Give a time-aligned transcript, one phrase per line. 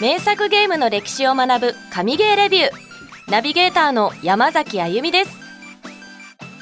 [0.00, 2.70] 名作ゲームの歴史を学ぶ神ゲーレビュー。
[3.28, 5.36] ナビゲーターの山崎あゆみです。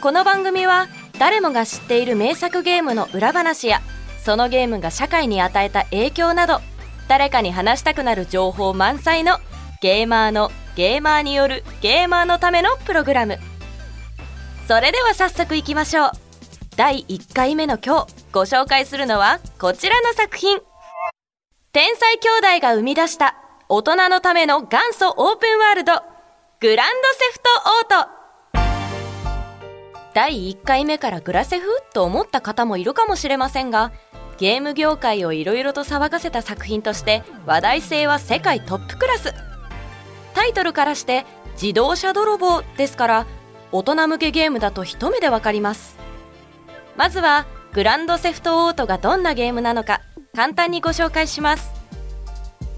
[0.00, 0.86] この番組は
[1.18, 3.80] 誰もが知っている名作ゲームの裏話や
[4.22, 6.60] そのゲームが社会に与えた影響など
[7.08, 9.38] 誰かに話したくなる情報満載の
[9.82, 13.38] ゲーマーのゲーマーによるゲーマーのためのプログラム。
[14.68, 16.10] それでは早速いきましょう。
[16.76, 20.60] 第1回目の今日ご紹介するのはこちらの作品。
[21.74, 23.34] 天才兄弟が生み出した
[23.68, 25.92] 大人のための元祖オープンワールド
[26.60, 27.50] グランドセフト
[27.98, 28.10] オート。
[30.14, 31.68] 第1回目からグラセフ？
[31.92, 33.90] と思った方もいるかもしれませんが
[34.38, 39.34] ゲーム業界をいろいろと騒がせた作品として話題性は世界トップクラス。
[40.32, 41.26] タイトルからして
[41.60, 43.26] 自動車泥棒ですから
[43.72, 45.98] 大人向けゲームだと一目でわかります。
[46.94, 50.02] まずはグランドセフトオートがどんなゲームなのか。
[50.34, 51.70] 簡単にご紹介します。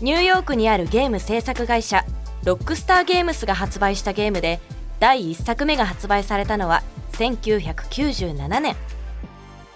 [0.00, 2.04] ニューヨークにあるゲーム制作会社
[2.44, 4.60] ロックスターゲームスが発売したゲームで
[4.98, 8.76] 第1作目が発売されたのは1997年。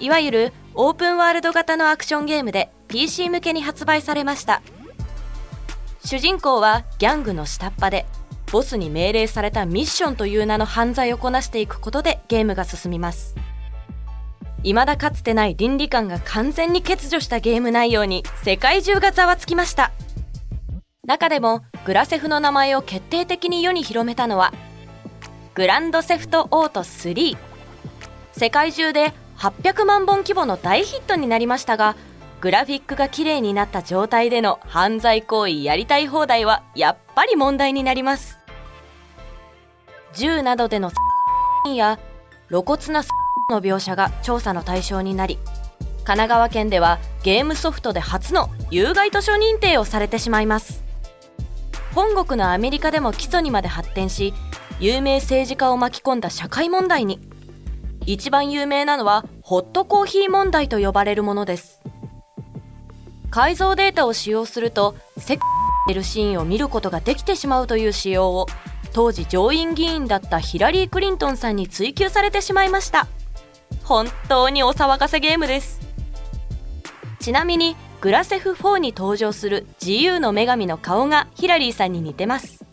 [0.00, 4.62] いわゆるオープンワールド型のアクションゲームで PC 向けに発売されました。
[6.04, 8.06] 主人公はギャングの下っ端で
[8.50, 13.34] ボスに命令されたミッションという名の犯罪をこなしていくことでゲームが進みます。
[14.62, 19.92] 未だかつてない倫理観が完全に欠如したゲーム内容に世界中がざわつきました。
[21.04, 24.52] 中でもグラセフの名前を決定的に世に広めたのは
[25.54, 27.36] グランドセフトオート3
[28.30, 31.96] 世界中で800万本規模の大ヒットになりましたが
[32.40, 38.38] グラフィックが綺麗になった状態での犯罪行為やりたい放題はやっぱり問題になります。
[40.14, 40.92] 銃などでの
[41.74, 41.98] や
[42.48, 43.02] 露骨な
[43.50, 45.38] の描写が調査の対象になり
[46.04, 50.82] 神奈川県ではゲームソフトで初の有害図書認定をされてしまいます。
[51.94, 54.32] 本国のアメリカでも起訴にまで発展し
[54.80, 57.20] 有名政治家を巻き込んだ社会問題に
[58.06, 61.80] 一番有名なのはホットコーヒー問題と呼ばれるものです。
[63.30, 65.44] 改造データを使用するとセック
[65.94, 68.46] るシーンを見ることができてしまうという仕様を
[68.92, 73.06] 当時上院議員だったヒラリー・クリントンさんに追及されてしまいました。
[73.84, 75.80] 本当にお騒がせゲームです。
[77.20, 82.64] ちなみにグラセフ4に登場する自由の女神の顔がヒラリーさんに似てます。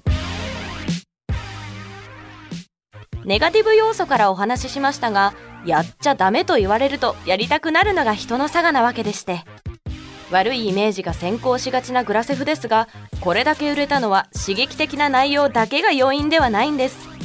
[3.26, 9.44] ネガティブ要素からお話ししましたがやっちゃダメと言われるとやりたくなるのが人の差がなわけでして。
[10.32, 12.88] 悪いイメージが先行しがちなグラセフですが
[13.20, 17.19] これだけ売れたのは刺激的な内容だけが要因ではないんです。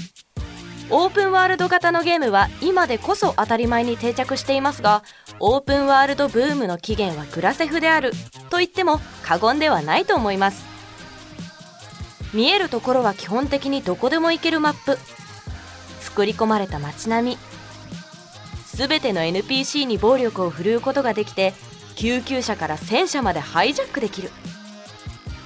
[0.91, 5.03] オープンワールド型のゲームは今でこそ当たり前に定着していますが
[5.41, 8.13] オープンワールドブームの起源はグラセフである
[8.51, 10.65] と言っても過言ではないと思います。
[12.35, 14.99] 見えるところは基本的にどこでも行けるマップ。
[16.01, 17.39] 作り込まれた街並み。
[18.75, 21.55] 全ての NPC に暴力を振るうことができて
[21.95, 24.31] 救急車から戦車までハイジャックできる。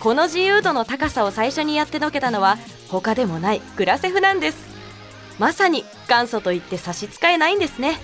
[0.01, 2.57] この自由度の高さを最初にやってのけたのは
[2.89, 4.78] 他でもないグラセフなんです。
[5.39, 7.99] まさに元祖と言って差し支えないんですね。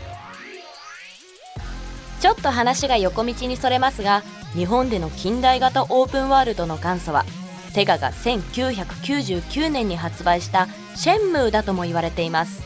[2.20, 4.22] ちょっと話が横道にそれますが
[4.54, 7.24] 日本での近代型オープンワールドの元祖は
[7.72, 12.62] セガが1999年に発売したシェンムーだとも言われています。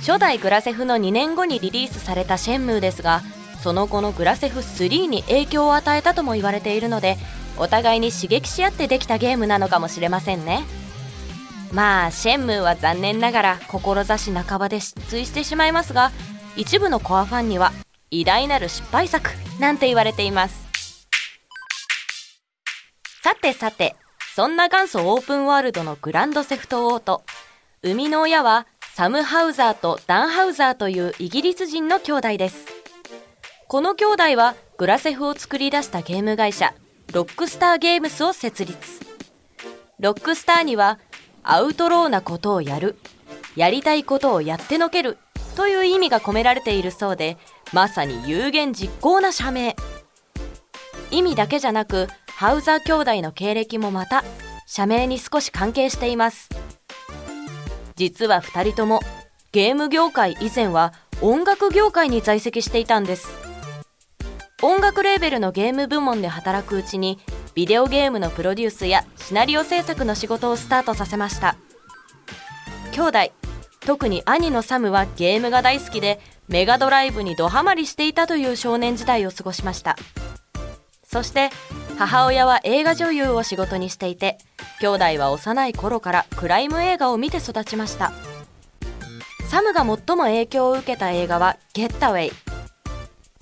[0.00, 3.20] 初代グラセフの2年後にリリースされたシェンムーですが
[3.62, 7.18] その後のグラセフ3に影響を与えたとも言われているので
[7.58, 10.64] お互いに刺激し合ってできたゲームなのかもしれませんね。
[11.72, 16.10] まあシェンムーは残念ながら志半ばで失墜してしまいますが
[16.56, 17.72] 一部のコアファンには
[18.10, 20.68] 偉大なる失敗作なんて言われています。
[23.22, 23.94] さてさて
[24.34, 27.22] そんな元祖オープンワールドのグランドセフトオート。
[27.82, 32.66] 生みの親はサム・ハウザーとダン・ハウザーというイギリス人の兄弟です。
[33.68, 36.74] この兄弟はグラセフを作り出したゲーム会社
[37.12, 39.00] ロックスターゲームスを設立。
[39.98, 40.98] ロックスターには
[41.42, 42.96] アウトローなことをやる。
[43.56, 45.18] やりたいことをやってのける。
[45.56, 47.36] という意味が込められているそうで
[47.72, 49.76] まさに有言実行な社名。
[51.10, 54.24] 意味だけじゃなくハウザー兄弟の経歴もまた
[54.66, 56.48] 社名に少し関係しています。
[57.96, 59.00] 実は2人とも
[59.52, 63.28] ゲーム業界以前は音楽業界に在籍していたんです。
[64.62, 67.18] 音楽レーベルのゲーム部門で働くうちに
[67.54, 71.56] ビデオゲームのプロデュースやシナリオ制作の仕事をスタートさせました。
[72.92, 73.18] 兄弟
[73.80, 79.96] 特に兄のサムはゲームが大好きでメガドライブにドハマりしていたという少年時代を過ごしました。
[81.04, 81.50] そして
[81.98, 84.38] 母親は映画女優を仕事にしていて
[84.80, 88.12] 兄弟は幼い頃からクライム映画を見て育ちました。
[89.48, 92.32] サムが最も影響を受けた映画は「ゲッタウェイ」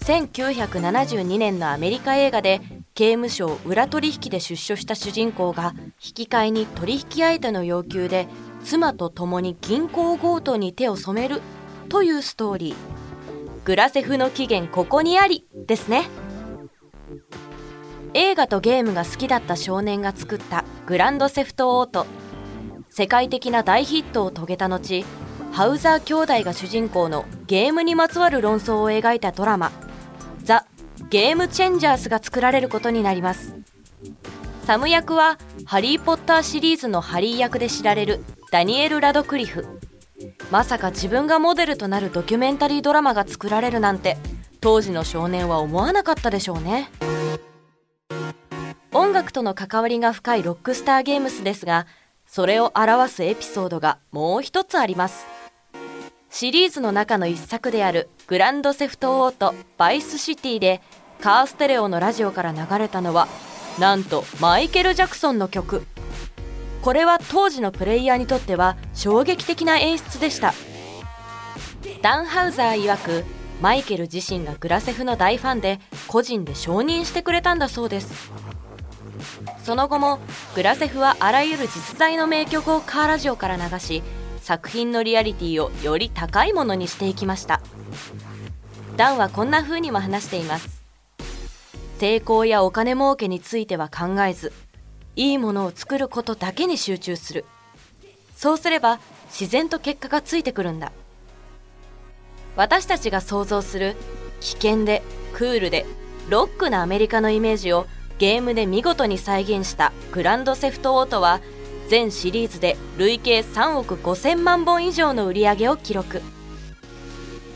[0.01, 2.63] 1972年のアメリカ映画で
[2.99, 5.73] 刑務所裏取引で出所した主人公が
[6.05, 8.27] 引き換えに取引相手の要求で
[8.65, 11.41] 妻と共に銀行強盗に手を染める
[11.89, 12.75] というストーリー。
[13.65, 16.09] グラセフの起源ここにありですね。
[18.15, 22.05] 映画とゲームが好きだった少年が作ったグランドセフトオート。
[22.91, 25.05] 世界的な大ヒットを遂げた後
[25.53, 29.71] ハウザー兄弟が主人公のゲームにまつわる論争を描いたドラマ
[30.43, 30.67] 「ザ・
[31.11, 33.55] ゲームチェンジャーズ」が作られることになります。
[34.67, 39.81] サム役は「ハリー・ポッター」シリーズのハリー役で知られるダニエル・ラドクリフ。
[40.51, 44.17] まさか自分がモデルとなるドキュメンタリードラマが作られるなんて
[44.61, 46.91] 当時の少年は思わなかったでしょうね。
[48.93, 51.87] 音楽との関わりが深いロックスターゲームスですが
[52.27, 55.27] それを表すエピソードがもう一つあります。
[56.31, 60.83] シリーズの中の一作であるグランドセフトオートバイスシティで
[61.21, 63.29] カーステレオのラジオから流れたのは
[63.79, 65.85] なんとマイケル・ジャクソンの曲。
[66.83, 70.55] これは当時のプレイヤーにとっては衝撃的な演出でした。
[72.03, 73.25] ダンハウザー曰く
[73.61, 78.31] マイケル自身がグラセフの大ファンで個人で承認してくれたんだそうです。
[79.65, 80.21] その後も
[80.55, 84.03] グラセフはあらゆる実在の名曲をカーラジオから流し
[84.41, 87.61] 作品のリアリティをより高いものにしていきました。
[88.97, 90.78] ダンはこんな風にも話しています。
[91.99, 94.53] 成功やお金儲けについては考えず
[95.17, 97.45] いいものを作ることだけに集中する。
[98.37, 99.01] そうすれば
[99.31, 100.93] 自然と結果がついてくるんだ。
[102.55, 103.97] 私たちが想像する
[104.41, 105.03] 危険で
[105.33, 105.87] クールで
[106.29, 107.87] ロックなアメリカのイメージを
[108.19, 111.41] ゲームで見事に再現したグランドセフトオートは
[111.89, 116.23] 全シリーズで累計3億5000万本以上の売り上げを記録。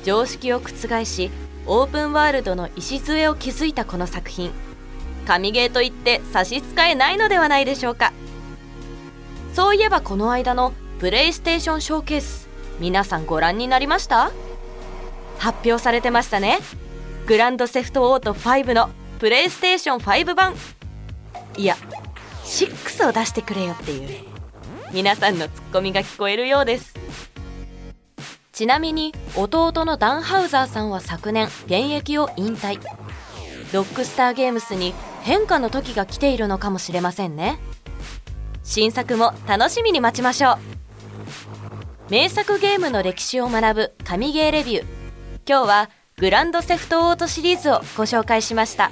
[0.02, 1.30] 常識を覆し
[1.66, 4.50] オープンワールドの礎を築いたこの作品。
[5.26, 8.12] 神ゲーと言って差し支えないのではないでしょうか。
[9.54, 12.48] そういえばこの間のプレイステーションショーケース
[12.80, 14.32] 皆さんご覧になりました？
[15.38, 16.58] 発表されてましたね。
[17.26, 20.54] グランドセフトオート5のプレイステーション5版。
[21.56, 21.76] いや
[22.44, 24.08] 6を出してくれよっていう
[24.92, 26.94] 皆さんのツッコミが聞こえるようです。
[28.52, 32.78] ちなみに弟のダンハウザーさんは昨年現役を引退。
[33.72, 37.58] ロックスターゲームスに変化の時が来ているのかもしれませんね。
[38.62, 40.58] 新作も楽しみに待ちましょう。
[42.10, 44.84] 名作ゲームの歴史を学ぶ神ゲーレビュー。
[45.48, 48.90] 今日はグランドセフトオートシリーズをご紹介しました。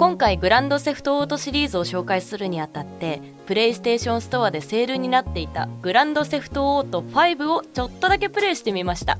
[0.00, 9.18] 今回グランドセフトオートシリーズを紹介するにあたってプレイステーションストアでセールになっていたグランドセフトオート5をちょっとだけプレイしてみました。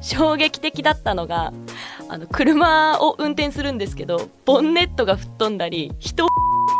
[0.00, 1.52] 衝撃的だったのが
[2.08, 6.28] あの車を運転するんですけどボンネットが吹っ飛んだり人を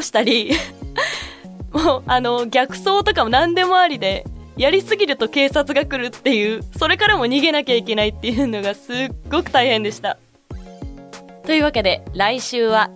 [0.02, 0.50] したり
[1.70, 10.18] もうあの逆走とかも何でもありでやりすぎると警察が来るっていうそれからも逃げなきゃいけないっていうのがすっごく大変でした。
[11.44, 12.90] というわけで来週は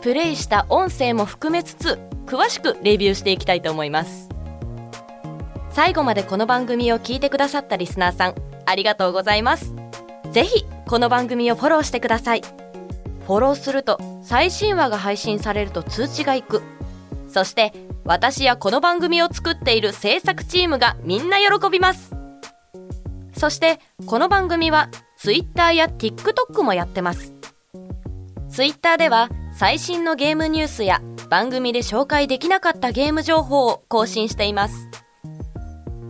[0.00, 4.28] プレイした音声も含めつつ詳しくレビューしていきたいと思います。
[5.70, 9.74] 最後までこの番組を聞いてくださったリスナーさんありがとうございます。
[10.30, 12.42] ぜひこの番組をフォローしてください。
[13.26, 16.62] フォローすると最新話が配信されると通知がいく。
[17.28, 17.72] そして
[18.04, 22.14] 私やこの番組を作っている制作チームがみんな喜びます。
[23.36, 27.33] そしてこの番組は Twitter や TikTok もやってます。
[28.54, 34.88] Twitter では最新のゲームニュースや番組で紹介できなかったゲーム情報を更新しています。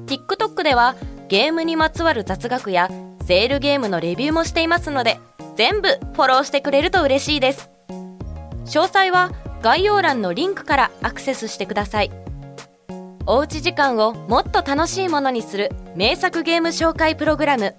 [0.05, 0.95] TikTok では
[1.29, 2.91] ゲームにまつわる雑学や
[3.25, 5.19] セールゲームのレビューもしていますので
[5.57, 7.71] 全部フォローしてくれると嬉しいです。
[8.67, 9.33] 詳細は
[9.63, 12.11] 概要欄のリンクからアクセスしてください。
[13.25, 17.75] おうち時間をもっと楽しいものにする名作ゲーム紹介プログラム。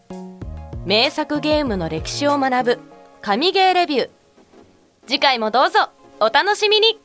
[0.88, 2.80] 名作ゲームの歴史を学ぶ
[3.22, 4.15] 神ゲーレビュー。
[5.08, 5.90] 次回もどうぞ。
[6.20, 7.05] お楽しみに。